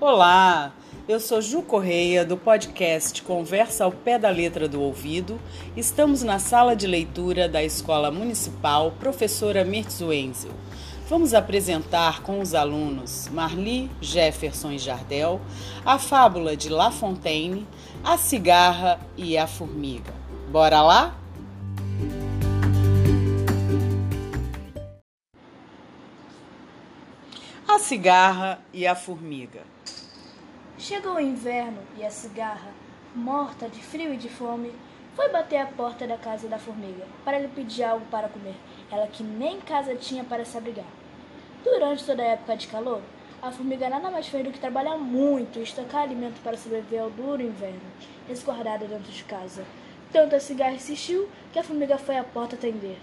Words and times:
Olá, 0.00 0.72
eu 1.08 1.18
sou 1.18 1.42
Ju 1.42 1.60
Correia 1.60 2.24
do 2.24 2.36
podcast 2.36 3.20
Conversa 3.20 3.82
ao 3.82 3.90
Pé 3.90 4.16
da 4.16 4.30
Letra 4.30 4.68
do 4.68 4.80
Ouvido. 4.80 5.40
Estamos 5.76 6.22
na 6.22 6.38
sala 6.38 6.76
de 6.76 6.86
leitura 6.86 7.48
da 7.48 7.64
Escola 7.64 8.08
Municipal 8.08 8.92
Professora 8.92 9.64
Mirtz 9.64 10.00
Wenzel. 10.00 10.52
Vamos 11.08 11.34
apresentar 11.34 12.22
com 12.22 12.38
os 12.38 12.54
alunos 12.54 13.28
Marli 13.32 13.90
Jefferson 14.00 14.70
e 14.70 14.78
Jardel 14.78 15.40
a 15.84 15.98
fábula 15.98 16.56
de 16.56 16.68
La 16.68 16.92
Fontaine, 16.92 17.66
a 18.04 18.16
cigarra 18.16 19.00
e 19.16 19.36
a 19.36 19.48
formiga. 19.48 20.14
Bora 20.48 20.80
lá? 20.80 21.18
A 27.66 27.80
cigarra 27.80 28.60
e 28.72 28.86
a 28.86 28.94
formiga. 28.94 29.77
Chegou 30.88 31.16
o 31.16 31.20
inverno 31.20 31.82
e 31.98 32.02
a 32.02 32.10
cigarra, 32.10 32.70
morta 33.14 33.68
de 33.68 33.78
frio 33.78 34.14
e 34.14 34.16
de 34.16 34.30
fome, 34.30 34.72
foi 35.14 35.28
bater 35.28 35.58
à 35.58 35.66
porta 35.66 36.06
da 36.06 36.16
casa 36.16 36.48
da 36.48 36.58
formiga 36.58 37.04
para 37.26 37.38
lhe 37.38 37.48
pedir 37.48 37.84
algo 37.84 38.06
para 38.06 38.30
comer, 38.30 38.54
ela 38.90 39.06
que 39.06 39.22
nem 39.22 39.60
casa 39.60 39.94
tinha 39.94 40.24
para 40.24 40.46
se 40.46 40.56
abrigar. 40.56 40.86
Durante 41.62 42.06
toda 42.06 42.22
a 42.22 42.28
época 42.28 42.56
de 42.56 42.68
calor, 42.68 43.02
a 43.42 43.52
formiga 43.52 43.90
nada 43.90 44.10
mais 44.10 44.28
fez 44.28 44.42
do 44.42 44.50
que 44.50 44.58
trabalhar 44.58 44.96
muito 44.96 45.58
e 45.58 45.62
estocar 45.62 46.04
alimento 46.04 46.40
para 46.42 46.56
sobreviver 46.56 47.02
ao 47.02 47.10
duro 47.10 47.42
inverno, 47.42 47.92
resguardada 48.26 48.86
dentro 48.86 49.12
de 49.12 49.24
casa. 49.24 49.66
Tanto 50.10 50.36
a 50.36 50.40
cigarra 50.40 50.72
insistiu 50.72 51.28
que 51.52 51.58
a 51.58 51.62
formiga 51.62 51.98
foi 51.98 52.16
à 52.16 52.24
porta 52.24 52.56
atender. 52.56 52.96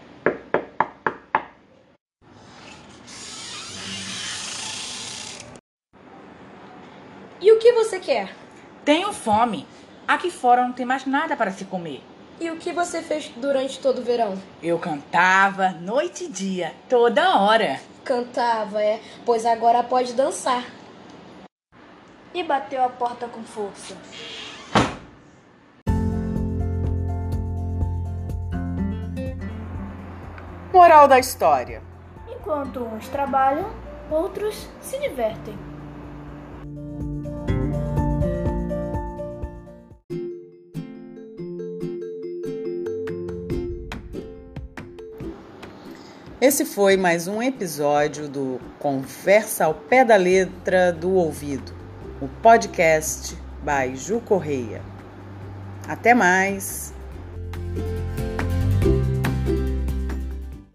E 7.42 7.52
o 7.52 7.60
que 7.60 7.74
você 7.74 8.00
quer? 8.00 8.34
Tenho 8.86 9.12
fome. 9.12 9.68
Aqui 10.08 10.32
fora 10.32 10.64
não 10.64 10.72
tem 10.72 10.86
mais 10.86 11.06
nada 11.06 11.36
para 11.36 11.52
se 11.52 11.66
comer. 11.66 12.02
E 12.40 12.50
o 12.50 12.58
que 12.58 12.72
você 12.72 13.02
fez 13.02 13.30
durante 13.36 13.80
todo 13.80 14.00
o 14.00 14.04
verão? 14.04 14.42
Eu 14.64 14.80
cantava 14.80 15.70
noite 15.70 16.26
e 16.26 16.28
dia, 16.30 16.74
toda 16.88 17.40
hora. 17.40 17.80
Cantava, 18.06 18.82
é, 18.82 19.02
pois 19.26 19.46
agora 19.46 19.84
pode 19.84 20.14
dançar. 20.14 20.64
E 22.34 22.44
bateu 22.44 22.84
a 22.84 22.90
porta 22.90 23.28
com 23.28 23.44
força. 23.44 23.98
Moral 30.74 31.08
da 31.08 31.20
história: 31.20 31.82
Enquanto 32.30 32.82
uns 32.82 33.08
trabalham, 33.08 33.70
outros 34.10 34.68
se 34.82 35.00
divertem. 35.00 35.75
Esse 46.42 46.66
foi 46.66 46.98
mais 46.98 47.30
um 47.30 47.42
episódio 47.42 48.28
do 48.28 48.60
Conversa 48.78 49.64
ao 49.64 49.74
Pé 49.74 50.04
da 50.04 50.18
Letra 50.18 50.92
do 50.92 51.14
Ouvido, 51.14 51.72
o 52.22 52.28
podcast 52.28 53.38
by 53.64 53.96
Ju 53.96 54.20
Correia. 54.20 54.82
Até 55.88 56.14
mais! 56.14 56.95